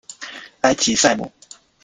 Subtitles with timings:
[0.61, 1.31] 埃吉赛姆。